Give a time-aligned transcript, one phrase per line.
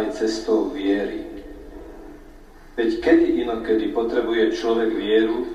[0.00, 1.28] aj cestou viery.
[2.80, 5.52] Veď kedy inokedy potrebuje človek vieru,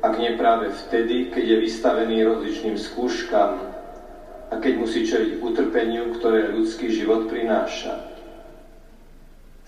[0.00, 3.52] ak nie práve vtedy, keď je vystavený rozličným skúškam
[4.48, 8.08] a keď musí čeliť utrpeniu, ktoré ľudský život prináša.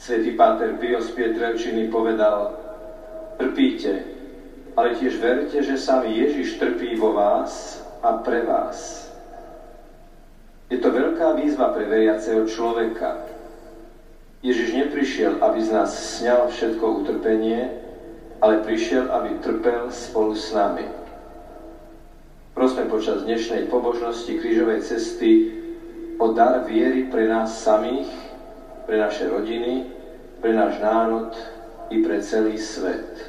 [0.00, 2.56] Svetý Páter Pio z Pietrelčiny povedal,
[3.36, 4.00] trpíte,
[4.72, 9.10] ale tiež verte, že sám Ježiš trpí vo vás a pre vás.
[10.70, 13.29] Je to veľká výzva pre veriaceho človeka.
[14.40, 17.76] Ježiš neprišiel, aby z nás sňal všetko utrpenie,
[18.40, 20.88] ale prišiel, aby trpel spolu s nami.
[22.56, 25.52] Prosme počas dnešnej pobožnosti krížovej cesty
[26.16, 28.08] o dar viery pre nás samých,
[28.88, 29.92] pre naše rodiny,
[30.40, 31.36] pre náš národ
[31.92, 33.28] i pre celý svet.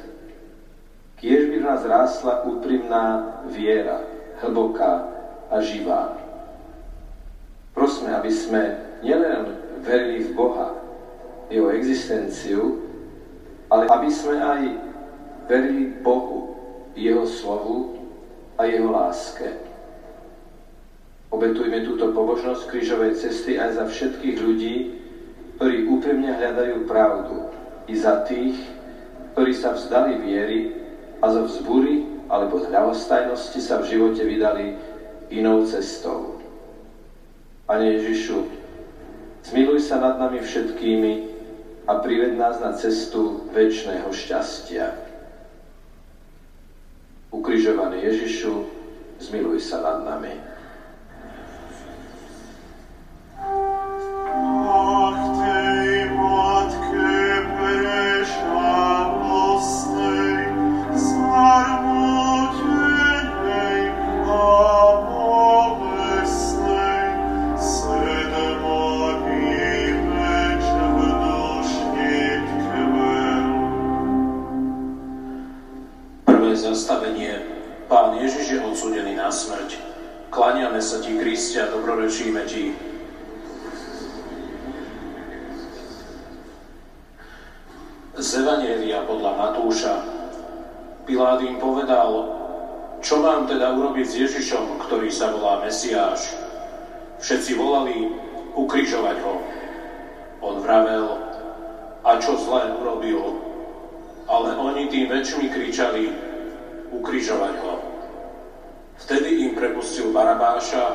[1.20, 4.00] Kiež by v nás rástla úprimná viera,
[4.40, 5.12] hlboká
[5.52, 6.16] a živá.
[7.76, 8.62] Prosme, aby sme
[9.04, 10.81] nielen verili v Boha,
[11.52, 12.80] jeho existenciu,
[13.68, 14.62] ale aby sme aj
[15.44, 16.56] verili Bohu,
[16.96, 18.00] jeho slovu
[18.56, 19.60] a jeho láske.
[21.32, 24.74] Obetujme túto pobožnosť krížovej cesty aj za všetkých ľudí,
[25.56, 27.48] ktorí úprimne hľadajú pravdu,
[27.88, 28.56] i za tých,
[29.32, 30.58] ktorí sa vzdali viery
[31.20, 32.72] a zo vzbury alebo z
[33.60, 34.76] sa v živote vydali
[35.32, 36.40] inou cestou.
[37.64, 38.44] Pane Ježišu,
[39.48, 41.31] zmiluj sa nad nami všetkými
[41.86, 44.94] a prived nás na cestu väčšného šťastia.
[47.34, 48.54] Ukrižovaný Ježišu,
[49.18, 50.52] zmiluj sa nad nami.
[54.82, 55.22] dobrorečíme
[91.22, 92.10] Im povedal,
[92.98, 96.34] čo mám teda urobiť s Ježišom, ktorý sa volá Mesiáš?
[97.22, 98.10] Všetci volali
[98.58, 99.34] ukrižovať ho.
[100.42, 101.06] On vravel,
[102.02, 103.38] a čo zlé urobil?
[104.26, 106.10] Ale oni tým väčšmi kričali,
[106.90, 107.74] ukrižovať ho.
[109.06, 110.94] Vtedy im prepustil Barabáša,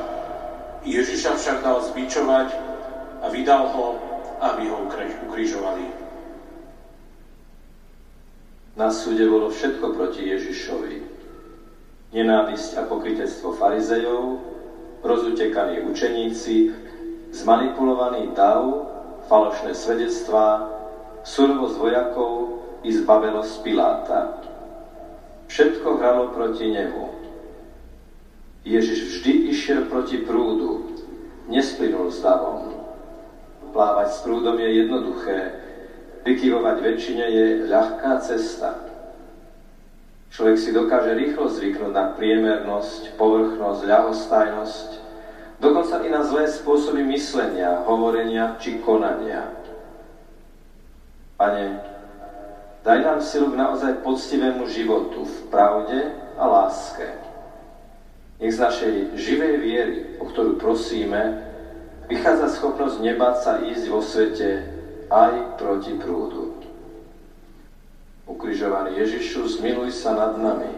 [0.84, 2.48] Ježiša však dal zbičovať
[3.20, 3.86] a vydal ho,
[4.40, 4.84] aby ho
[5.28, 6.07] ukrižovali.
[8.78, 11.02] Na súde bolo všetko proti Ježišovi.
[12.14, 14.38] Nenávisť a pokrytectvo farizejov,
[15.02, 16.70] rozutekaní učeníci,
[17.34, 18.86] zmanipulovaný dav,
[19.26, 20.70] falošné svedectvá,
[21.26, 22.32] surovosť vojakov
[22.86, 24.46] i zbavelosť Piláta.
[25.50, 27.18] Všetko hralo proti nemu.
[28.62, 30.94] Ježiš vždy išiel proti prúdu,
[31.50, 32.78] nesplynul s davom.
[33.74, 35.67] Plávať s prúdom je jednoduché,
[36.28, 38.76] vykyvovať väčšine je ľahká cesta.
[40.28, 44.88] Človek si dokáže rýchlo zvyknúť na priemernosť, povrchnosť, ľahostajnosť,
[45.56, 49.48] dokonca i na zlé spôsoby myslenia, hovorenia či konania.
[51.40, 51.80] Pane,
[52.84, 57.08] daj nám silu k naozaj poctivému životu v pravde a láske.
[58.38, 61.40] Nech z našej živej viery, o ktorú prosíme,
[62.06, 64.77] vychádza schopnosť nebať sa ísť vo svete
[65.08, 66.62] aj proti prúdu.
[68.28, 70.77] Ukrižovaný Ježišu, zmiluj sa nad nami.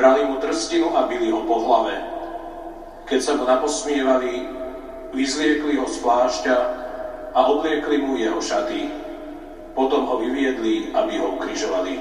[0.00, 2.00] brali mu trstinu a bili ho po hlave.
[3.04, 4.48] Keď sa mu naposmievali,
[5.12, 6.56] vyzliekli ho z plášťa
[7.36, 8.88] a obliekli mu jeho šaty.
[9.76, 12.00] Potom ho vyviedli, aby ho ukrižovali.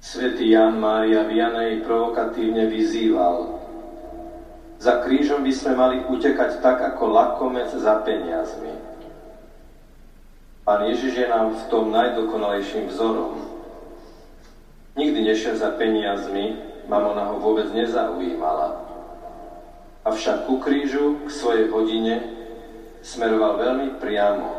[0.00, 3.60] Svetý Jan Mária Vianej provokatívne vyzýval.
[4.80, 8.72] Za krížom by sme mali utekať tak, ako lakomec za peniazmi.
[10.64, 13.49] Pán Ježiš je nám v tom najdokonalejším vzorom.
[14.98, 16.58] Nikdy nešiel za peniazmi,
[16.90, 18.82] mamona ho vôbec nezaujímala.
[20.02, 22.24] Avšak ku krížu, k svojej hodine,
[23.04, 24.50] smeroval veľmi priamo.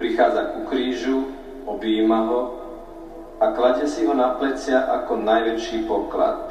[0.00, 1.30] Prichádza ku krížu,
[1.68, 2.40] objíma ho
[3.36, 6.50] a kladie si ho na plecia ako najväčší poklad.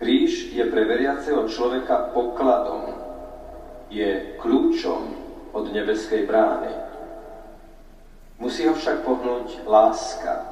[0.00, 2.90] Kríž je pre veriaceho človeka pokladom,
[3.92, 5.02] je kľúčom
[5.52, 6.89] od nebeskej brány.
[8.40, 10.48] Musí ho však pohnúť láska.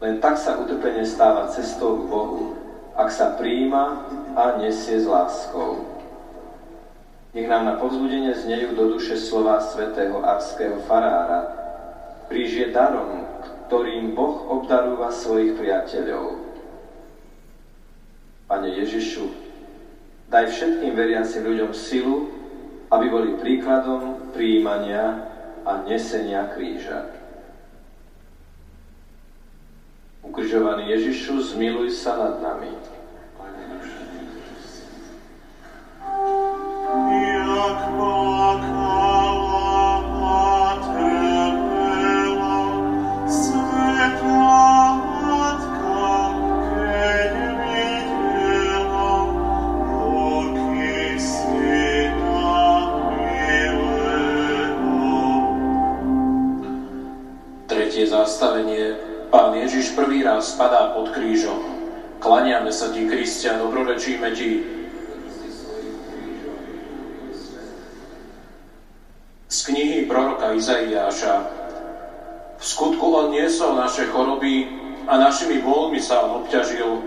[0.00, 2.56] Len tak sa utrpenie stáva cestou k Bohu,
[2.96, 5.84] ak sa príjima a nesie s láskou.
[7.32, 11.62] Nech nám na povzbudenie znejú do duše slova svätého arského farára,
[12.32, 13.28] Kríž je darom,
[13.68, 16.40] ktorým Boh obdarúva svojich priateľov.
[18.48, 19.28] Pane Ježišu,
[20.32, 22.32] daj všetkým veriacim ľuďom silu,
[22.88, 25.31] aby boli príkladom príjmania
[25.62, 27.06] a nesenia kríža.
[30.22, 32.72] Ukrižovaný Ježišu, zmiluj sa nad nami.
[37.42, 38.71] Jak
[57.90, 58.94] zastavenie
[59.32, 61.56] Pán Ježiš prvý raz spadá pod krížom.
[62.20, 64.62] Klaniame sa ti, Kristia, dobrorečíme ti.
[69.48, 71.34] Z knihy proroka Izaiáša
[72.60, 74.68] V skutku on niesol naše choroby
[75.08, 77.02] a našimi bôlmi sa on obťažil,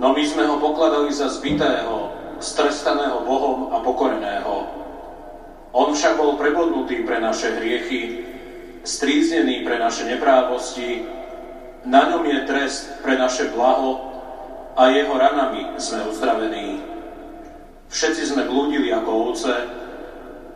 [0.00, 2.10] no my sme ho pokladali za zbitého,
[2.40, 4.64] strestaného Bohom a pokoreného.
[5.76, 8.29] On však bol prebodnutý pre naše hriechy,
[8.84, 11.04] stríznený pre naše neprávosti,
[11.84, 14.12] na ňom je trest pre naše blaho
[14.76, 16.80] a jeho ranami sme uzdravení.
[17.88, 19.54] Všetci sme blúdili ako ovce,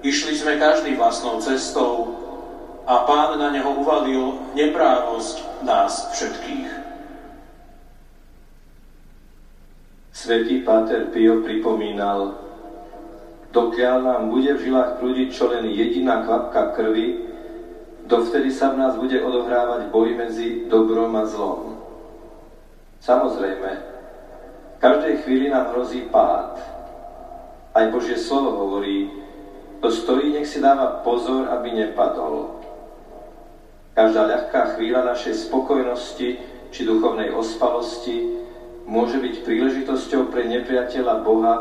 [0.04, 2.14] išli sme každý vlastnou cestou
[2.84, 6.68] a pán na neho uvalil neprávosť nás všetkých.
[10.14, 12.38] Svetý Páter Pio pripomínal,
[13.50, 17.33] dokiaľ nám bude v žilách prúdiť čo len jediná kvapka krvi,
[18.06, 21.80] dovtedy sa v nás bude odohrávať boj medzi dobrom a zlom.
[23.00, 23.70] Samozrejme,
[24.74, 26.56] v každej chvíli nám hrozí pád.
[27.74, 29.12] Aj Božie slovo hovorí,
[29.80, 32.64] kto stojí, nech si dáva pozor, aby nepadol.
[33.92, 36.28] Každá ľahká chvíľa našej spokojnosti
[36.72, 38.40] či duchovnej ospalosti
[38.88, 41.54] môže byť príležitosťou pre nepriateľa Boha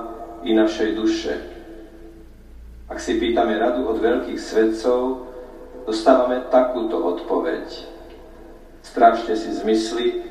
[0.48, 1.34] i našej duše.
[2.88, 5.33] Ak si pýtame radu od veľkých svedcov,
[5.84, 7.68] dostávame takúto odpoveď.
[8.84, 10.24] Strážte si zmysly,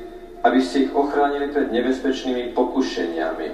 [0.43, 3.49] aby ste ich ochránili pred nebezpečnými pokušeniami.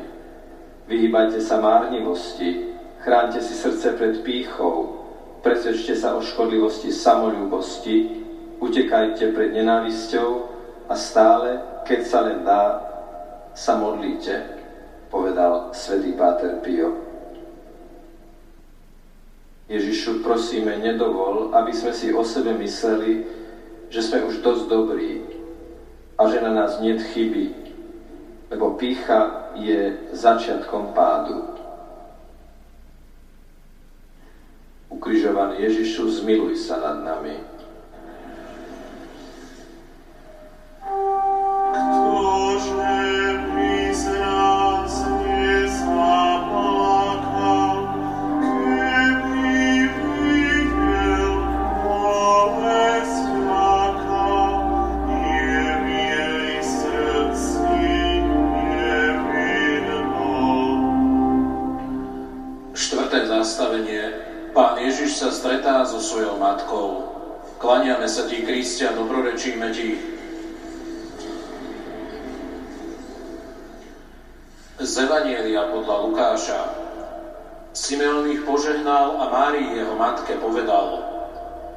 [0.89, 2.73] Vyhýbajte sa márnivosti,
[3.05, 5.05] chránte si srdce pred pýchou,
[5.45, 8.25] presvedčte sa o škodlivosti samolúbosti,
[8.59, 10.29] utekajte pred nenávisťou
[10.89, 12.63] a stále, keď sa len dá,
[13.53, 14.33] sa modlíte,
[15.13, 17.08] povedal svätý Páter Pio.
[19.69, 23.21] Ježišu, prosíme, nedovol, aby sme si o sebe mysleli,
[23.93, 25.21] že sme už dosť dobrí
[26.17, 27.45] a že na nás nie chyby,
[28.49, 31.53] lebo pícha je začiatkom pádu.
[34.89, 37.37] Ukrižovaný Ježišu, zmiluj sa nad nami.
[67.59, 69.99] Klaniame sa ti, Kristia, dobrorečíme ti.
[74.79, 76.61] Z Evanielia podľa Lukáša
[77.75, 81.03] Simeon ich požehnal a Márii jeho matke povedal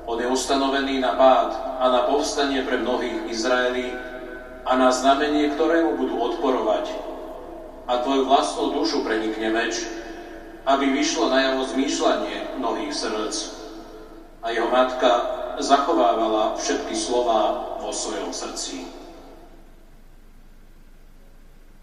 [0.06, 1.50] On je ustanovený na pád
[1.82, 3.90] a na povstanie pre mnohých Izraeli
[4.62, 6.94] a na znamenie, ktorému budú odporovať.
[7.90, 9.82] A tvoju vlastnú dušu prenikne meč,
[10.62, 13.36] aby vyšlo na jeho zmýšľanie mnohých srdc.
[14.42, 15.10] A jeho matka
[15.58, 18.86] zachovávala všetky slova vo svojom srdci.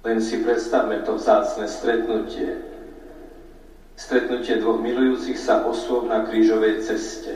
[0.03, 2.55] Len si predstavme to vzácne stretnutie.
[3.99, 7.35] Stretnutie dvoch milujúcich sa osôb na krížovej ceste.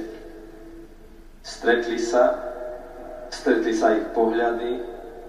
[1.43, 2.39] Stretli sa,
[3.27, 4.79] stretli sa ich pohľady,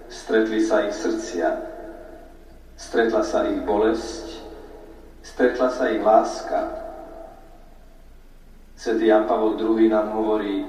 [0.07, 1.75] stretli sa ich srdcia.
[2.79, 4.34] Stretla sa ich bolesť,
[5.25, 6.85] stretla sa ich láska.
[8.77, 10.61] Svetý Jan Pavol II nám hovorí,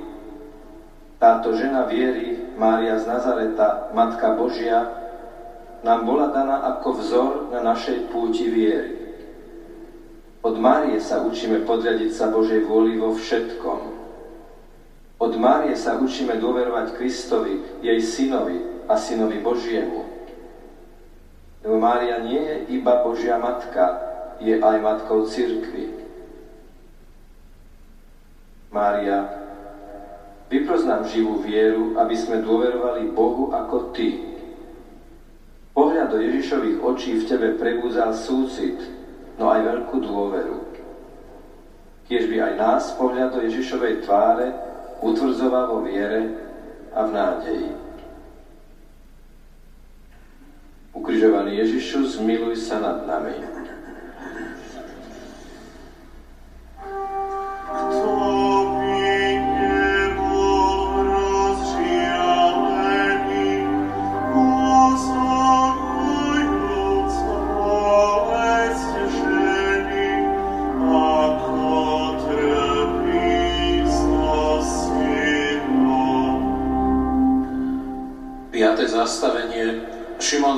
[1.21, 4.89] táto žena viery, Mária z Nazareta, Matka Božia,
[5.85, 8.97] nám bola daná ako vzor na našej púti viery.
[10.41, 13.81] Od Márie sa učíme podriadiť sa Božej vôli vo všetkom.
[15.17, 20.07] Od Márie sa učíme dôverovať Kristovi, jej synovi a synovi Božiemu.
[21.67, 25.93] Lebo Mária nie je iba Božia matka, je aj matkou cirkvi.
[28.73, 29.25] Mária,
[30.53, 34.37] vypros živú vieru, aby sme dôverovali Bohu ako Ty,
[35.77, 38.81] Pohľad do Ježišových očí v tebe prebúzal súcit,
[39.37, 40.57] no aj veľkú dôveru.
[42.09, 44.57] Kiež by aj nás pohľad do Ježišovej tváre
[45.05, 46.33] utvrdzoval vo viere
[46.97, 47.71] a v nádeji.
[50.97, 53.56] Ukrižovaný Ježišu, zmiluj sa nad nami.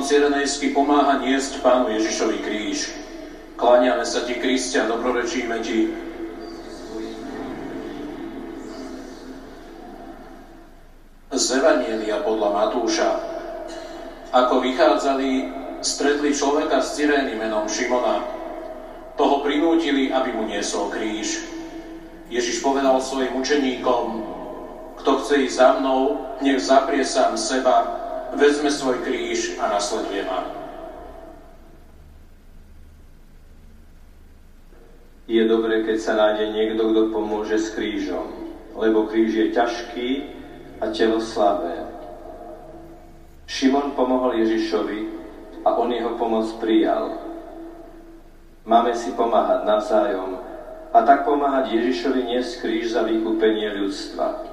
[0.09, 2.89] Cyrenejsky pomáha niesť Pánu Ježišovi kríž.
[3.53, 5.93] Kláňame sa Ti, Kristia, dobrorečíme Ti.
[11.29, 13.09] Z Evanielia podľa Matúša.
[15.09, 18.21] Ako vychádzali, stretli človeka z Cyrény menom Šimona.
[19.17, 21.49] Toho prinútili, aby mu niesol kríž.
[22.29, 24.05] Ježiš povedal svojim učeníkom,
[25.01, 27.89] kto chce ísť za mnou, nech zaprie sám seba,
[28.37, 30.45] vezme svoj kríž a nasleduje ma.
[35.25, 38.29] Je dobré, keď sa nájde niekto, kto pomôže s krížom,
[38.77, 40.09] lebo kríž je ťažký
[40.77, 41.88] a telo slabé.
[43.49, 44.99] Šimon pomohol Ježišovi
[45.65, 47.17] a on jeho pomoc prijal.
[48.69, 50.37] Máme si pomáhať navzájom
[50.93, 54.45] a tak pomáhať Ježišovi niesť kríž za vykúpenie ľudstva.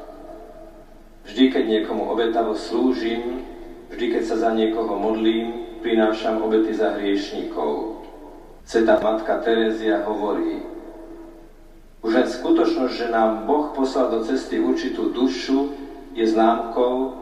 [1.29, 3.45] Vždy, keď niekomu obetavo slúžim,
[3.91, 8.03] Vždy, keď sa za niekoho modlím, prinášam obety za hriešníkov.
[8.67, 10.67] Sveta Matka Terézia hovorí,
[12.03, 15.71] už len skutočnosť, že nám Boh poslal do cesty určitú dušu,
[16.19, 17.15] je známkou,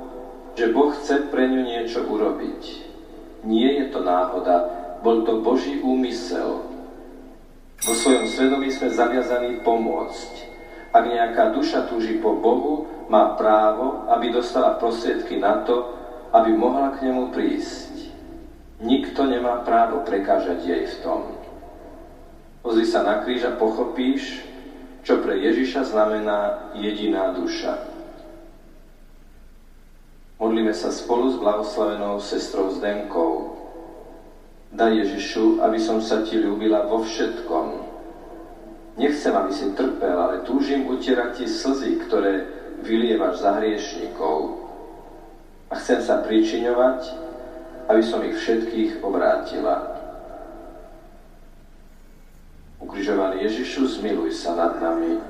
[0.54, 2.62] že Boh chce pre ňu niečo urobiť.
[3.44, 4.70] Nie je to náhoda,
[5.04, 6.64] bol to Boží úmysel.
[7.84, 10.32] Vo svojom svedomí sme zaviazaní pomôcť.
[10.94, 15.92] Ak nejaká duša túži po Bohu, má právo, aby dostala prostriedky na to,
[16.32, 18.14] aby mohla k nemu prísť.
[18.80, 21.20] Nikto nemá právo prekážať jej v tom.
[22.64, 24.40] Pozri sa na kríž a pochopíš,
[25.04, 27.93] čo pre Ježiša znamená jediná duša.
[30.44, 33.56] Modlíme sa spolu s blahoslavenou sestrou Zdenkou.
[34.76, 37.80] Daj Ježišu, aby som sa ti ľúbila vo všetkom.
[39.00, 42.44] Nechcem, aby si trpel, ale túžim utierať ti slzy, ktoré
[42.84, 44.68] vylievaš za hriešnikov
[45.72, 47.00] a chcem sa pričiňovať,
[47.88, 49.96] aby som ich všetkých obrátila.
[52.84, 55.24] Ukrižovaný Ježišu, zmiluj sa nad nami.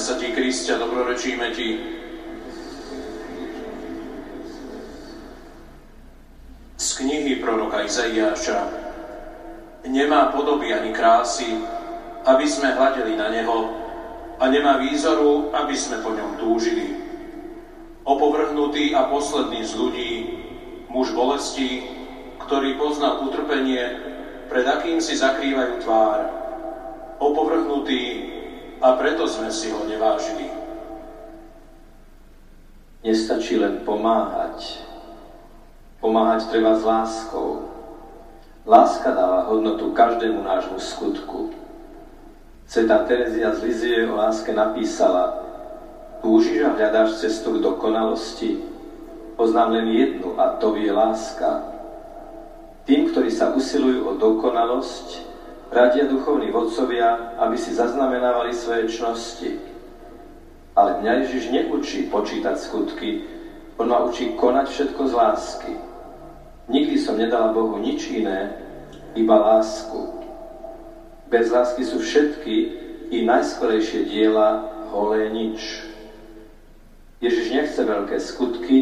[0.00, 1.76] Sa ti, Kristia, dobrorečíme ti.
[6.80, 8.58] Z knihy proroka Izaiáša.
[9.84, 11.60] Nemá podoby ani krásy,
[12.24, 13.58] aby sme hľadeli na Neho
[14.40, 16.96] a nemá výzoru, aby sme po ňom túžili.
[18.08, 20.12] Opovrhnutý a posledný z ľudí,
[20.88, 21.84] muž bolesti,
[22.42, 24.09] ktorý poznal utrpenie,
[24.50, 26.20] pred akým si zakrývajú tvár.
[27.22, 28.02] Opovrhnutý
[28.82, 30.50] a preto sme si ho nevážili.
[33.06, 34.82] Nestačí len pomáhať.
[36.02, 37.70] Pomáhať treba s láskou.
[38.66, 41.54] Láska dáva hodnotu každému nášmu skutku.
[42.66, 45.46] Sveta Terezia z Lizie o láske napísala
[46.20, 48.60] Túžiš a hľadáš cestu k dokonalosti?
[49.40, 51.69] Poznám len jednu a to je láska.
[52.90, 55.22] Tým, ktorí sa usilujú o dokonalosť,
[55.70, 59.62] radia duchovní vodcovia, aby si zaznamenávali svoje čnosti.
[60.74, 63.22] Ale mňa Ježiš neučí počítať skutky,
[63.78, 65.72] on ma učí konať všetko z lásky.
[66.66, 68.58] Nikdy som nedala Bohu nič iné,
[69.14, 70.26] iba lásku.
[71.30, 72.54] Bez lásky sú všetky
[73.14, 75.86] i najskorejšie diela holé nič.
[77.22, 78.78] Ježiš nechce veľké skutky,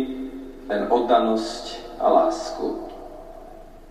[0.64, 2.88] len oddanosť a lásku.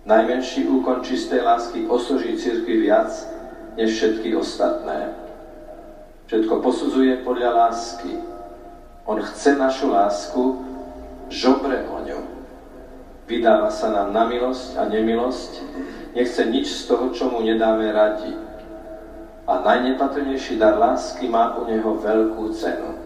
[0.08, 3.12] Najmenší úkon čistej lásky osoží církvi viac,
[3.76, 5.12] než všetky ostatné.
[6.32, 8.16] Všetko posudzuje podľa lásky.
[9.04, 10.64] On chce našu lásku,
[11.28, 12.24] žobre o ňu.
[13.28, 15.52] Vydáva sa nám na milosť a nemilosť,
[16.16, 18.32] nechce nič z toho, čo mu nedáme radi.
[19.44, 22.96] A najnepatrnejší dar lásky má u neho veľkú cenu.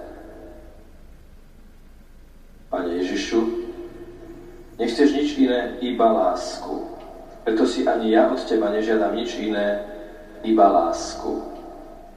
[2.70, 3.42] Pane Ježišu,
[4.78, 6.91] nechceš nič iné, iba lásku.
[7.42, 9.82] Preto si ani ja od Teba nežiadam nič iné,
[10.46, 11.42] iba lásku.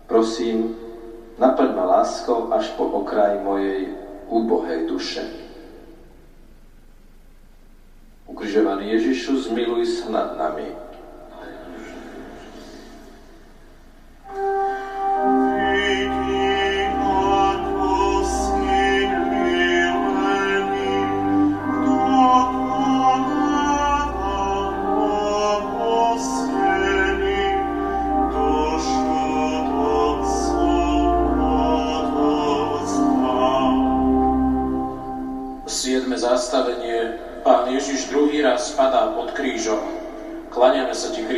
[0.06, 0.78] Prosím,
[1.42, 3.90] naplň ma láskou až po okraj mojej
[4.30, 5.26] úbohej duše.
[8.30, 10.85] Ukrižovaný Ježišu, zmiluj sa nad nami.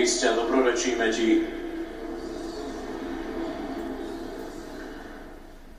[0.07, 1.29] Kriste a dobrorečíme Ti.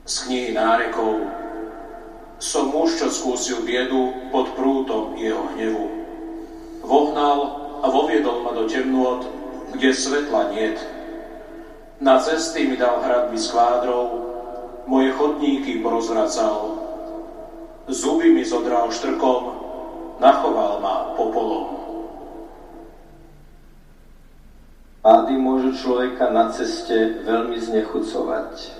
[0.05, 1.29] Z knihy nárekov
[2.39, 5.85] som muž, čo skúsil biedu pod prútom jeho hnevu.
[6.81, 7.39] Vohnal
[7.83, 9.27] a voviedol ma do temnôt,
[9.75, 10.77] kde svetla niet.
[11.99, 14.07] Na cesty mi dal hradby skvádrov,
[14.87, 16.79] moje chodníky porozvracal.
[17.91, 19.58] Zuby mi zodral štrkom,
[20.19, 21.79] nachoval ma popolom.
[24.99, 28.75] Pády môžu človeka na ceste veľmi znechucovať.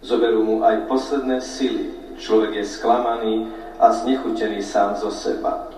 [0.00, 1.90] Zoberú mu aj posledné sily.
[2.16, 3.34] Človek je sklamaný
[3.76, 5.68] a znechutený sám zo seba.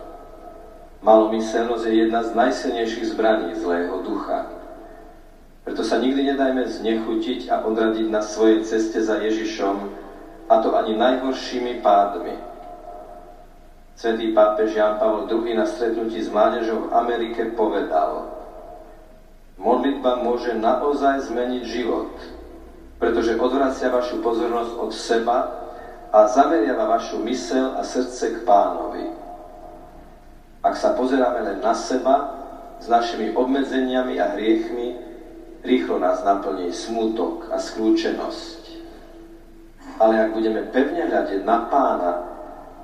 [1.00, 4.52] Malomyselnosť je jedna z najsilnejších zbraní zlého ducha.
[5.64, 9.76] Preto sa nikdy nedajme znechutiť a odradiť na svojej ceste za Ježišom,
[10.48, 12.57] a to ani najhoršími pádmi.
[13.98, 18.22] Svetý pápež Jan Pavel II na stretnutí s mládežou v Amerike povedal–
[19.58, 22.14] Modlitba môže naozaj zmeniť život,
[23.02, 25.38] pretože odvracia vašu pozornosť od seba
[26.14, 29.10] a zameriava vašu mysel a srdce k pánovi.
[30.62, 32.38] Ak sa pozeráme len na seba,
[32.78, 34.94] s našimi obmedzeniami a hriechmi,
[35.66, 38.62] rýchlo nás naplní smútok a skľúčenosť.
[39.98, 42.10] Ale ak budeme pevne hľadiť na pána,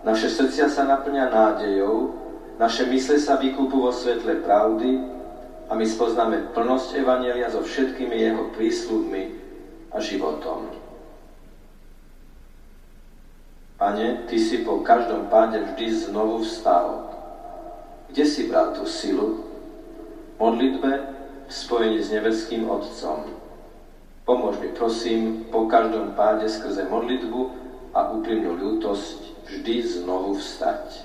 [0.05, 2.13] naše srdcia sa naplňa nádejou,
[2.61, 5.01] naše mysle sa vykúpu vo svetle pravdy
[5.67, 9.23] a my spoznáme plnosť Evanelia so všetkými jeho prísľubmi
[9.91, 10.71] a životom.
[13.81, 17.11] Pane, Ty si po každom páde vždy znovu vstal.
[18.13, 19.43] Kde si bral tú silu?
[20.39, 20.91] Modlitbe
[21.49, 23.35] v spojení s nebeským Otcom.
[24.25, 27.41] Pomôž mi, prosím, po každom páde skrze modlitbu
[27.93, 31.05] a úprimnú ľútosť vždy znovu vstať.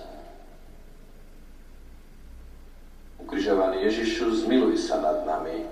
[3.20, 5.68] Ukrižovaný Ježišu, zmiluj sa nad nami.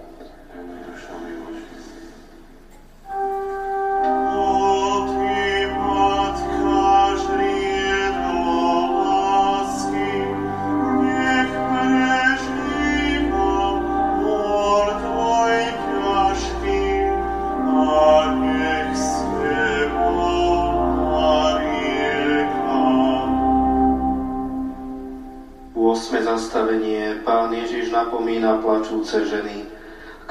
[28.08, 29.68] Napomína plačúce ženy.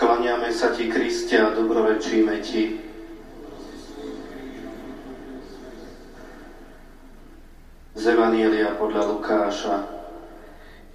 [0.01, 2.81] Klaniame sa Ti, Kriste, a dobrorečíme Ti.
[7.93, 9.77] Z Evanielia podľa Lukáša.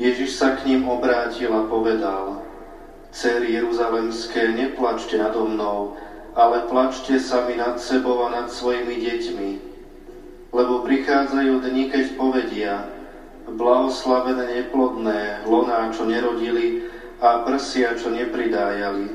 [0.02, 2.42] Ježiš sa k ním obrátil a povedal,
[3.14, 5.94] Céry Jeruzalemské, neplačte nado mnou,
[6.34, 9.50] ale plačte sami nad sebou a nad svojimi deťmi,
[10.50, 12.90] lebo prichádzajú dni, keď povedia,
[13.50, 16.86] blahoslavené neplodné, loná, čo nerodili
[17.22, 19.10] a prsia, čo nepridájali.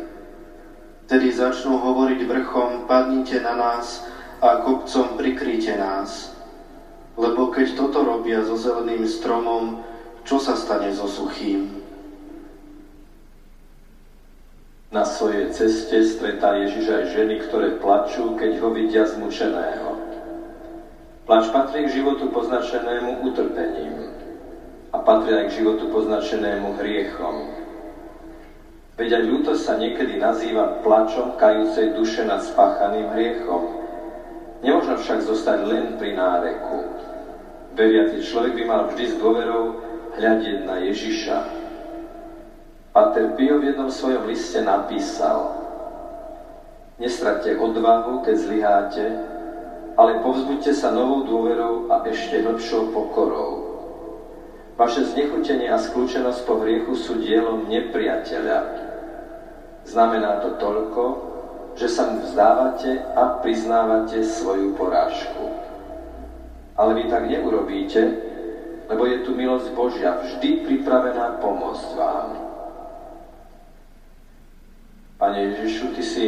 [1.06, 4.02] Tedy začnú hovoriť vrchom, padnite na nás
[4.42, 6.34] a kopcom prikryte nás.
[7.14, 9.86] Lebo keď toto robia so zeleným stromom,
[10.26, 11.82] čo sa stane so suchým?
[14.90, 19.98] Na svojej ceste stretá Ježiš aj ženy, ktoré plačú, keď ho vidia zmučeného.
[21.26, 24.15] Plač patrí k životu poznačenému utrpením
[24.96, 27.52] a patrí aj k životu poznačenému hriechom.
[28.96, 33.84] Veď aj ľútosť sa niekedy nazýva plačom kajúcej duše nad spáchaným hriechom.
[34.64, 36.96] Nemôžno však zostať len pri náreku.
[37.76, 39.84] Veriaci človek by mal vždy s dôverou
[40.16, 41.66] hľadieť na Ježiša,
[42.96, 45.52] Pater Pio v jednom svojom liste napísal
[46.96, 49.04] Nestratte odvahu, keď zlyháte,
[50.00, 53.65] ale povzbuďte sa novou dôverou a ešte hlbšou pokorou.
[54.76, 58.60] Vaše znechutenie a skľúčenosť po hriechu sú dielom nepriateľa.
[59.88, 61.02] Znamená to toľko,
[61.80, 65.48] že sa mu vzdávate a priznávate svoju porážku.
[66.76, 68.00] Ale vy tak neurobíte,
[68.92, 72.28] lebo je tu milosť Božia vždy pripravená pomôcť vám.
[75.16, 76.24] Pane Ježišu, Ty si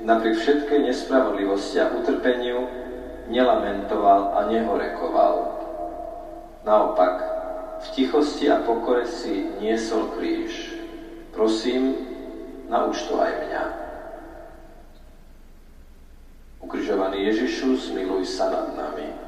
[0.00, 2.64] napriek všetkej nespravodlivosti a utrpeniu
[3.28, 5.34] nelamentoval a nehorekoval.
[6.64, 7.31] Naopak,
[7.82, 10.74] v tichosti a pokore si niesol kríž.
[11.34, 11.96] Prosím,
[12.70, 13.64] nauč to aj mňa.
[16.62, 19.21] Ukrižovaný Ježišu, zmiluj sa nad nami.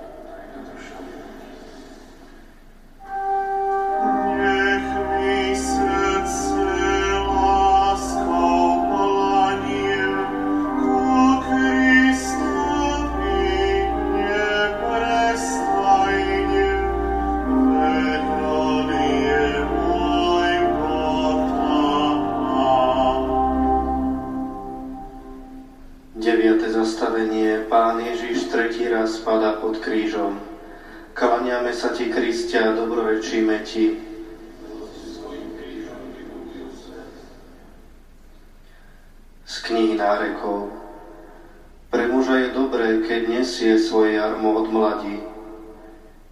[43.44, 45.20] Nesie svoje jarmo od mladí.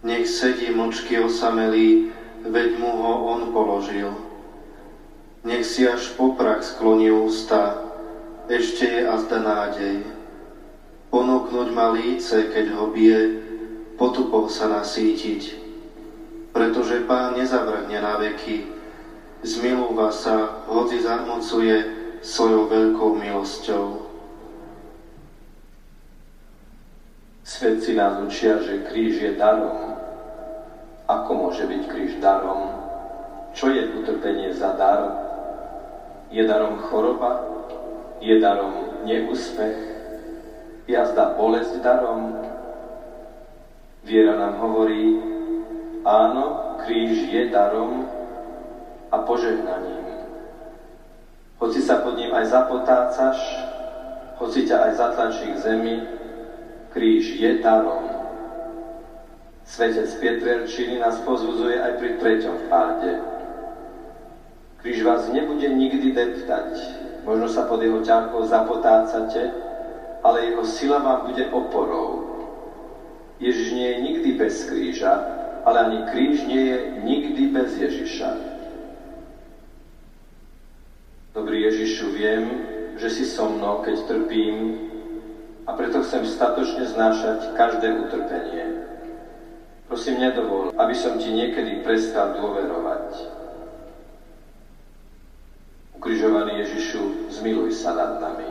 [0.01, 2.09] Nech sedí mlčky osamelý,
[2.49, 4.17] veď mu ho on položil.
[5.45, 7.85] Nech si až poprach skloní ústa,
[8.49, 10.01] ešte je azda nádej.
[11.13, 13.45] Ponúknuť ma líce, keď ho bije,
[14.01, 15.63] potupou sa nasítiť
[16.53, 18.69] pretože Pán nezavrhne na veky,
[19.41, 21.89] zmilúva sa, hoci zarmocuje
[22.21, 24.02] svojou veľkou milosťou.
[27.53, 29.93] Svedci nás učia, že kríž je darom.
[31.05, 32.81] Ako môže byť kríž darom?
[33.53, 35.13] Čo je utrpenie za dar?
[36.33, 37.45] Je darom choroba?
[38.25, 39.77] Je darom neúspech?
[40.89, 42.41] Jazda bolesť darom?
[44.01, 45.21] Viera nám hovorí,
[46.09, 48.09] Áno, kríž je darom
[49.13, 50.09] a požehnaním.
[51.61, 53.39] Hoci sa pod ním aj zapotácaš,
[54.41, 56.22] hoci ťa aj zatlačí k zemi,
[56.93, 58.05] kríž je darom.
[59.65, 63.17] Svetec Pietrelčiny nás pozvuzuje aj pri treťom páde.
[64.85, 66.71] Kríž vás nebude nikdy deptať,
[67.25, 69.55] možno sa pod jeho ťarkou zapotácate,
[70.21, 72.29] ale jeho sila vám bude oporou.
[73.41, 75.15] Ježiš nie je nikdy bez kríža,
[75.65, 78.31] ale ani kríž nie je nikdy bez Ježiša.
[81.33, 82.45] Dobrý Ježišu, viem,
[83.01, 84.92] že si so mnou, keď trpím
[85.67, 88.83] a preto chcem statočne znášať každé utrpenie.
[89.87, 93.29] Prosím, nedovol, aby som ti niekedy prestal dôverovať.
[95.95, 98.49] Ukrižovaný Ježišu, zmiluj sa nad nami.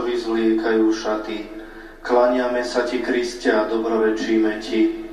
[0.00, 1.38] Rozliekajú šaty.
[2.00, 5.04] Klaniame sa ti, Kristia, a dobrorečíme ti.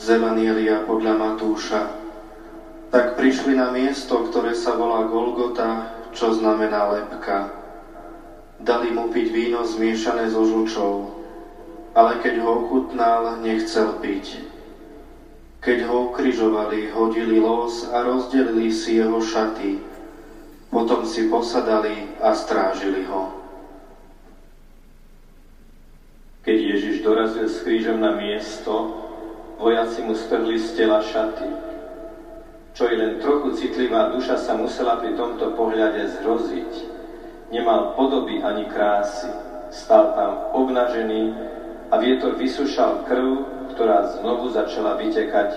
[0.00, 0.18] Z
[0.88, 1.82] podľa Matúša.
[2.92, 7.52] Tak prišli na miesto, ktoré sa volá Golgota, čo znamená lepka.
[8.60, 11.16] Dali mu piť víno zmiešané so žučou,
[11.96, 14.51] ale keď ho ochutnal, nechcel piť.
[15.62, 19.78] Keď ho ukrižovali, hodili los a rozdelili si jeho šaty.
[20.74, 23.30] Potom si posadali a strážili ho.
[26.42, 28.90] Keď Ježiš dorazil s krížom na miesto,
[29.62, 31.46] vojaci mu strhli z tela šaty.
[32.74, 36.72] Čo i len trochu citlivá duša sa musela pri tomto pohľade zhroziť.
[37.54, 39.30] Nemal podoby ani krásy.
[39.70, 41.30] Stal tam obnažený
[41.92, 43.28] a vietor vysúšal krv,
[43.76, 45.50] ktorá znovu začala vytekať,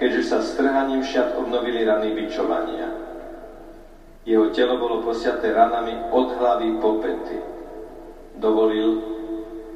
[0.00, 2.88] keďže sa strhaním šiat obnovili rany bičovania.
[4.24, 7.36] Jeho telo bolo posiaté ranami od hlavy po pety.
[8.40, 9.04] Dovolil,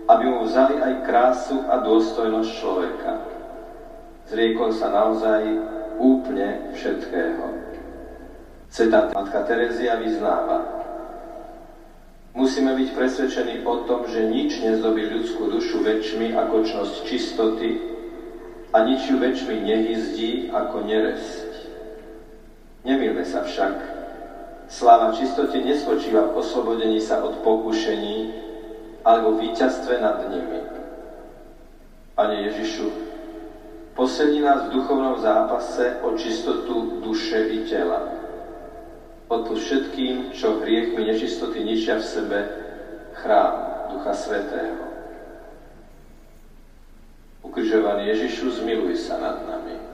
[0.09, 3.12] aby mu vzali aj krásu a dôstojnosť človeka.
[4.33, 5.44] Zriekol sa naozaj
[6.01, 7.44] úplne všetkého.
[8.73, 10.73] Ceta Matka Terezia vyznáva,
[12.35, 17.79] Musíme byť presvedčení o tom, že nič nezdobí ľudskú dušu väčšmi ako čnosť čistoty
[18.75, 21.51] a nič ju väčšmi nehyzdí ako neresť.
[22.83, 23.75] Nemýlme sa však.
[24.66, 28.35] Sláva čistoty nespočíva v oslobodení sa od pokušení
[29.07, 30.59] alebo víťazstve nad nimi.
[32.18, 32.87] Pane Ježišu,
[33.94, 38.13] posilni nás v duchovnom zápase o čistotu duše i tela
[39.40, 42.38] odpúšť všetkým, čo hriechmi nečistoty ničia v sebe
[43.18, 43.53] chrám
[43.90, 44.85] Ducha Svetého.
[47.42, 49.93] Ukrižovaný Ježišu, zmiluj sa nad nami.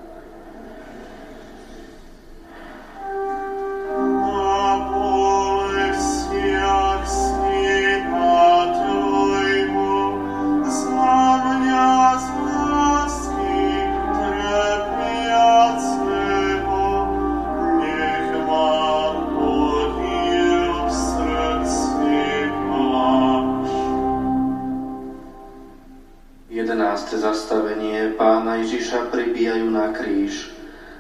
[28.91, 30.51] Ježiša pribíjajú na kríž.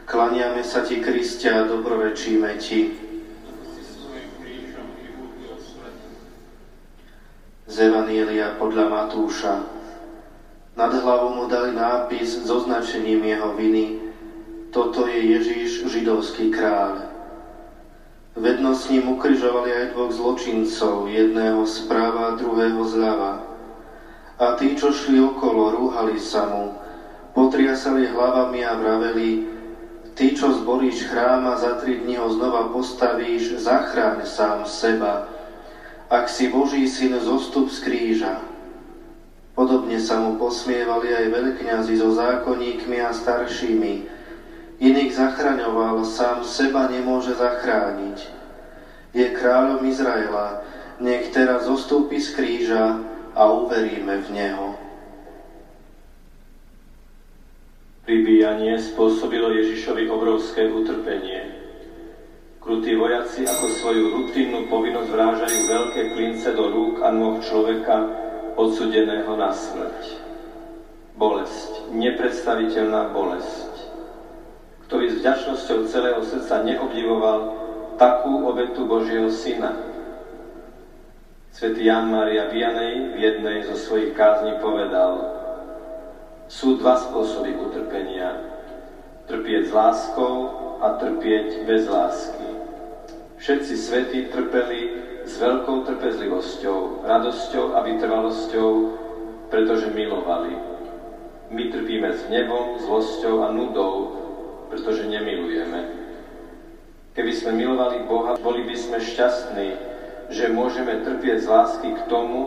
[0.06, 2.94] Klaniame sa Ti, Kristia, dobrorečíme Ti.
[7.66, 9.54] Z Evanielia podľa Matúša.
[10.78, 14.00] Nad hlavou mu dali nápis s označením jeho viny.
[14.70, 17.10] Toto je Ježíš, židovský kráľ.
[18.38, 23.49] Vedno s ním ukrižovali aj dvoch zločincov, jedného správa druhého zľava.
[24.40, 26.72] A tí, čo šli okolo, rúhali sa mu,
[27.36, 29.50] potriasali hlavami a vraveli,
[30.20, 35.24] Ty, čo zboríš chrám a za tri dní ho znova postavíš, zachráň sám seba.
[36.12, 38.36] Ak si Boží syn, zostup z kríža.
[39.56, 43.94] Podobne sa mu posmievali aj veľkňazi so zákonníkmi a staršími.
[44.84, 48.20] Iných zachraňoval, sám seba nemôže zachrániť.
[49.16, 50.68] Je kráľom Izraela,
[51.00, 53.00] nech teraz zostúpi z kríža
[53.34, 54.66] a uveríme v Neho.
[58.06, 61.60] Pribíjanie spôsobilo Ježišovi obrovské utrpenie.
[62.60, 68.10] Krutí vojaci ako svoju rutinnú povinnosť vrážajú veľké klince do rúk a nôh človeka
[68.58, 70.20] odsudeného na smrť.
[71.16, 73.72] Bolesť, nepredstaviteľná bolesť.
[74.88, 77.38] Kto by s vďačnosťou celého srdca neobdivoval
[77.94, 79.89] takú obetu Božieho Syna.
[81.60, 85.28] Svetý Jan Maria Vianej v jednej zo svojich kázni povedal,
[86.48, 88.32] sú dva spôsoby utrpenia.
[89.28, 90.48] Trpieť s láskou
[90.80, 92.48] a trpieť bez lásky.
[93.36, 94.80] Všetci svety trpeli
[95.28, 98.70] s veľkou trpezlivosťou, radosťou a vytrvalosťou,
[99.52, 100.56] pretože milovali.
[101.52, 104.16] My trpíme s nebom, zlosťou a nudou,
[104.72, 105.92] pretože nemilujeme.
[107.12, 109.89] Keby sme milovali Boha, boli by sme šťastní,
[110.30, 112.46] že môžeme trpieť z lásky k tomu,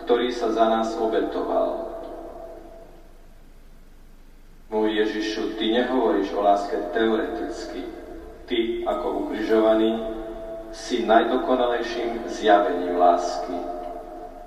[0.00, 1.92] ktorý sa za nás obetoval.
[4.72, 7.84] Môj Ježišu, Ty nehovoríš o láske teoreticky.
[8.48, 10.00] Ty, ako ukrižovaný,
[10.72, 13.60] si najdokonalejším zjavením lásky.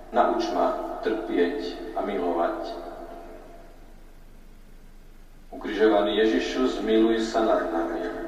[0.10, 2.73] Nauč ma trpieť a milovať.
[5.54, 8.25] Ukrižovaný Ježišu, zmiluj sa nad nami.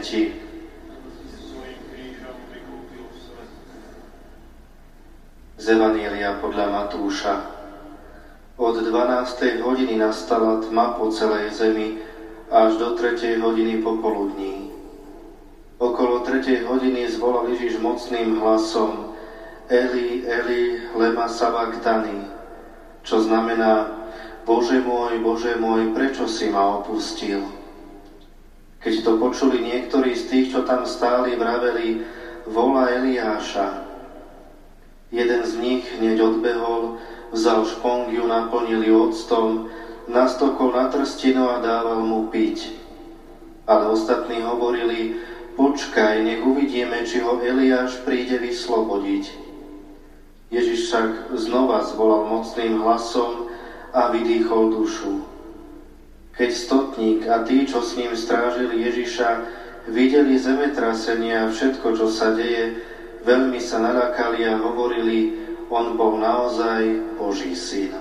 [0.00, 0.32] Dobrorečíme ti.
[5.60, 7.34] Z Evanielia podľa Matúša.
[8.56, 9.60] Od 12.
[9.60, 12.00] hodiny nastala tma po celej zemi
[12.48, 13.40] až do 3.
[13.40, 14.72] hodiny popoludní.
[15.80, 16.64] Okolo 3.
[16.64, 19.16] hodiny zvolal Ježiš mocným hlasom
[19.68, 22.26] Eli, Eli, lema sabachthani,
[23.06, 23.96] čo znamená
[24.44, 27.59] Bože môj, Bože môj, prečo si ma opustil?
[28.80, 32.00] Keď to počuli niektorí z tých, čo tam stáli, vraveli,
[32.48, 33.86] vola Eliáša.
[35.12, 36.96] Jeden z nich hneď odbehol,
[37.30, 39.68] vzal špongiu, naplnil ju octom,
[40.08, 42.72] nastokol na trstinu a dával mu piť.
[43.68, 45.20] Ale ostatní hovorili,
[45.60, 49.24] počkaj, nech uvidíme, či ho Eliáš príde vyslobodiť.
[50.50, 53.50] Ježiš však znova zvolal mocným hlasom,
[53.92, 55.29] a vydýchol dušu.
[56.34, 59.28] Keď stotník a tí, čo s ním strážili Ježiša,
[59.90, 62.80] videli zemetrasenie a všetko, čo sa deje,
[63.26, 65.36] veľmi sa nalákali a hovorili,
[65.70, 67.94] on bol naozaj Boží syn.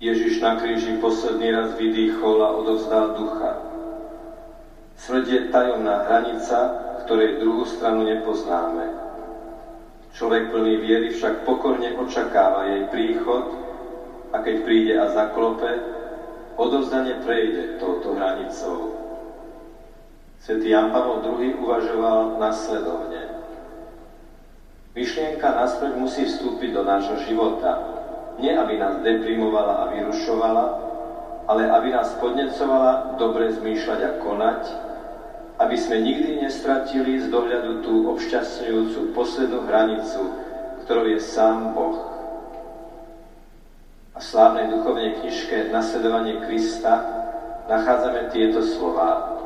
[0.00, 3.52] Ježiš na kríži posledný raz vydýchol a odovzdal ducha.
[4.96, 6.58] Smrť je tajomná hranica,
[7.04, 8.96] ktorej druhú stranu nepoznáme.
[10.16, 13.69] Človek plný viery však pokorne očakáva jej príchod
[14.30, 15.68] a keď príde a zaklope,
[16.54, 18.94] odovzdanie prejde touto hranicou.
[20.40, 23.28] Svetý Jan Pavel II uvažoval nasledovne.
[24.96, 27.78] Myšlienka na smrť musí vstúpiť do nášho života.
[28.40, 30.64] Nie, aby nás deprimovala a vyrušovala,
[31.46, 34.62] ale aby nás podnecovala dobre zmýšľať a konať,
[35.60, 40.20] aby sme nikdy nestratili z dohľadu tú obšťastňujúcu poslednú hranicu,
[40.88, 42.09] ktorou je sám Boh.
[44.20, 46.92] A slávnej duchovnej knižke Nasledovanie Krista
[47.72, 49.40] nachádzame tieto slova.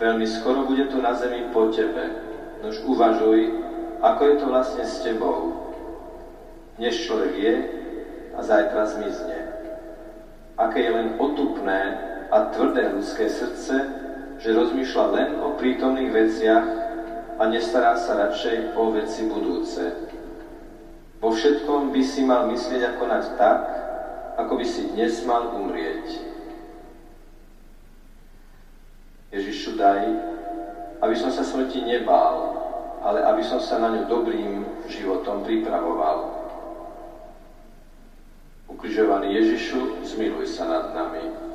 [0.00, 2.16] Veľmi skoro bude tu na zemi po tebe,
[2.64, 3.60] nož uvažuj,
[4.00, 5.52] ako je to vlastne s tebou.
[6.80, 7.54] Dnes človek je
[8.32, 9.38] a zajtra zmizne.
[10.56, 11.80] Aké je len otupné
[12.32, 13.84] a tvrdé ľudské srdce,
[14.40, 16.66] že rozmýšľa len o prítomných veciach
[17.36, 20.15] a nestará sa radšej o veci budúce.
[21.26, 23.58] Vo všetkom by si mal myslieť a konať tak,
[24.38, 26.22] ako by si dnes mal umrieť.
[29.34, 30.06] Ježišu, daj,
[31.02, 32.54] aby som sa smrti nebál,
[33.02, 36.46] ale aby som sa na ňu dobrým životom pripravoval.
[38.70, 41.45] Ukrižovaný Ježišu, zmiluj sa nad nami.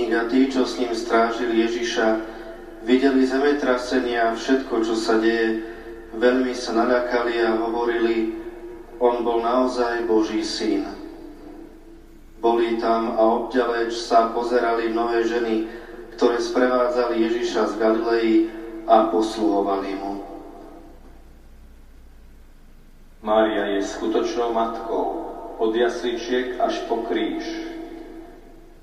[0.00, 2.06] Stotník a tí, čo s ním strážili Ježiša,
[2.88, 5.60] videli zemetrasenia a všetko, čo sa deje,
[6.16, 8.32] veľmi sa naľakali a hovorili,
[8.96, 10.88] on bol naozaj Boží syn.
[12.40, 15.68] Boli tam a obďaleč sa pozerali mnohé ženy,
[16.16, 18.48] ktoré sprevádzali Ježiša z Galilei
[18.88, 20.24] a posluhovali mu.
[23.20, 25.28] Mária je skutočnou matkou
[25.60, 27.70] od jasličiek až po kríž.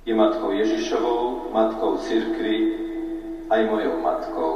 [0.07, 2.79] Je matkou Ježišovou, matkou cirkvi,
[3.51, 4.53] aj mojou matkou.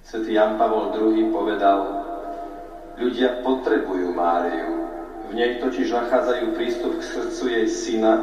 [0.00, 1.80] Svetý Jan Pavol II povedal,
[2.96, 4.88] ľudia potrebujú Máriu.
[5.28, 8.14] V nej totiž nachádzajú prístup k srdcu jej syna,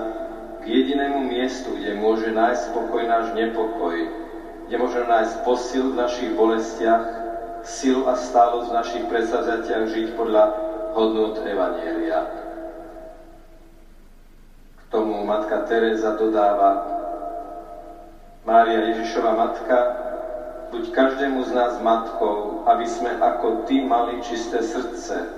[0.65, 3.93] k jedinému miestu, kde môže nájsť spokoj náš nepokoj,
[4.65, 7.05] kde môže nájsť posil v našich bolestiach,
[7.61, 10.43] silu a stálosť v našich predsavzatiach žiť podľa
[10.97, 12.48] hodnot Evanielia.
[14.89, 16.81] Tomu matka Teresa dodáva,
[18.41, 19.77] Mária Ježišova matka,
[20.73, 25.29] buď každému z nás matkou, aby sme ako Ty mali čisté srdce,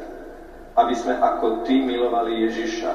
[0.79, 2.93] aby sme ako Ty milovali Ježiša,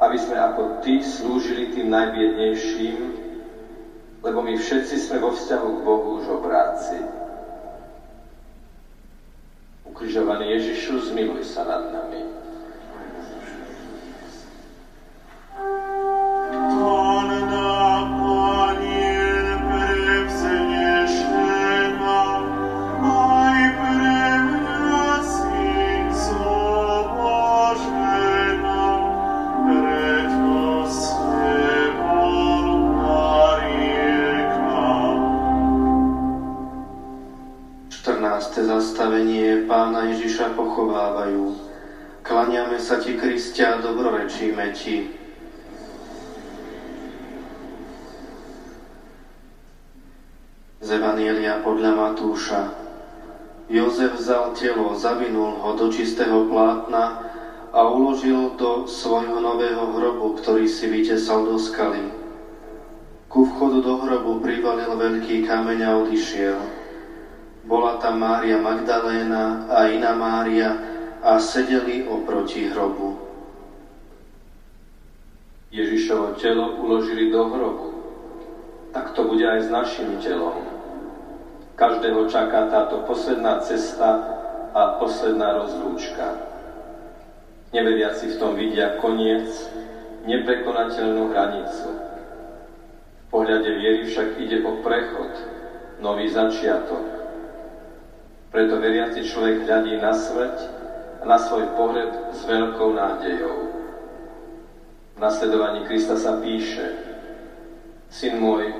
[0.00, 2.98] aby sme ako Ty slúžili tým najbiednejším,
[4.24, 6.96] lebo my všetci sme vo vzťahu k Bohu už obráci.
[9.84, 12.39] Ukrižovaný Ježišu, zmiluj sa nad nami.
[55.10, 57.18] Zavinul ho do čistého plátna
[57.74, 62.14] a uložil do svojho nového hrobu, ktorý si vytesal do skaly.
[63.26, 66.58] Ku vchodu do hrobu privalil veľký kameň a odišiel.
[67.66, 70.78] Bola tam Mária Magdaléna a iná Mária
[71.26, 73.18] a sedeli oproti hrobu.
[75.74, 77.88] Ježišovo telo uložili do hrobu.
[78.94, 80.66] Tak to bude aj s našim telom.
[81.74, 84.39] Každého čaká táto posledná cesta
[84.74, 86.46] a posledná rozlúčka.
[87.70, 89.46] Neveriaci v tom vidia koniec,
[90.26, 91.88] neprekonateľnú hranicu.
[93.14, 95.32] V pohľade viery však ide o prechod,
[96.02, 97.06] nový začiatok.
[98.50, 100.56] Preto veriaci človek hľadí na smrť
[101.22, 103.58] a na svoj pohreb s veľkou nádejou.
[105.14, 107.06] V nasledovaní Krista sa píše
[108.10, 108.74] Syn môj,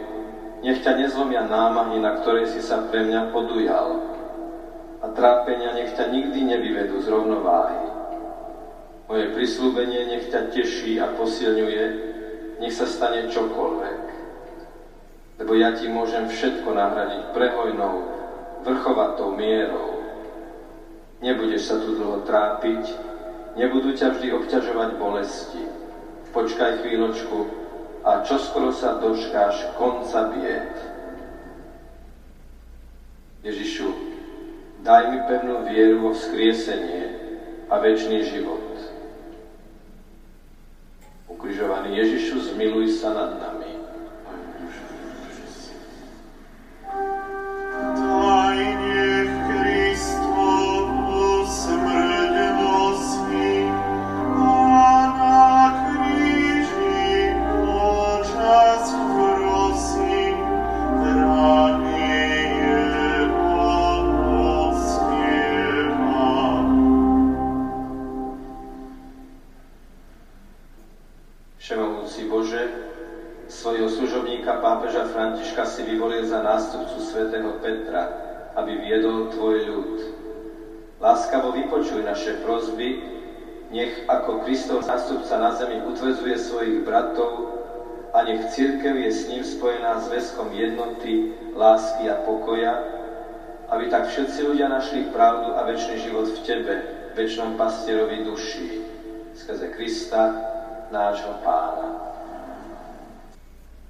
[0.67, 4.10] nech ťa nezlomia námahy, na ktoré si sa pre mňa podujal
[5.11, 7.83] a trápenia nech ťa nikdy nevyvedú z rovnováhy.
[9.11, 11.85] Moje prislúbenie nech ťa teší a posilňuje,
[12.63, 14.03] nech sa stane čokoľvek.
[15.43, 17.95] Lebo ja ti môžem všetko nahradiť prehojnou,
[18.63, 19.99] vrchovatou mierou.
[21.19, 22.87] Nebudeš sa tu dlho trápiť,
[23.59, 25.65] nebudú ťa vždy obťažovať bolesti.
[26.31, 27.39] Počkaj chvíľočku
[28.07, 30.71] a čoskoro sa dočkáš konca bied.
[33.43, 34.10] Ježišu,
[34.81, 37.03] daj mi pevnú vieru vo vzkriesenie
[37.71, 38.67] a väčší život.
[41.31, 43.70] Ukrižovaný Ježišu, zmiluj sa nad nami.
[95.71, 96.75] Väčší život v Tebe,
[97.15, 98.83] väčšnom pastierovi duší,
[99.39, 100.35] skrze Krista,
[100.91, 102.11] nášho Pána.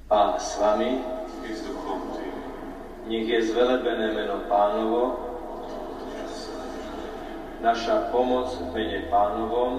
[0.05, 1.01] Pán s vami,
[3.09, 5.25] nech je zvelebené meno Pánovo,
[7.65, 9.73] naša pomoc v mene Pánovom,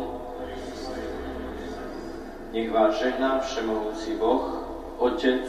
[2.50, 4.66] nech vás žehná všemohúci Boh,
[4.98, 5.46] Otec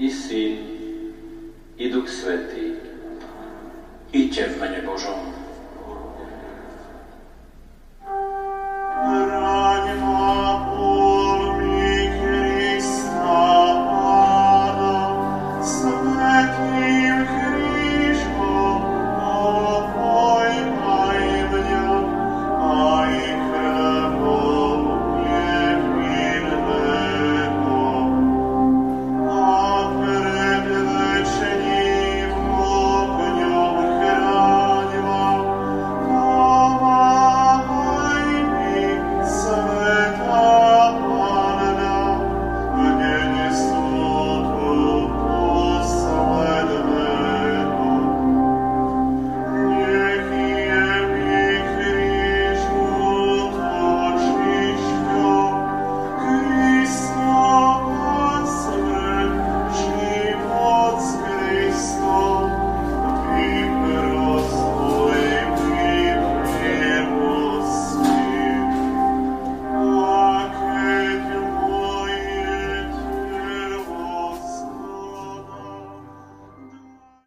[0.00, 0.54] i Syn
[1.76, 2.75] i Duch Svetý.
[4.12, 5.45] Iďte v mene Božom.